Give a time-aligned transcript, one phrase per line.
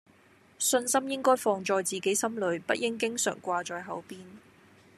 [0.57, 4.17] 信心應該放在自己心裡，不應經常掛在口邊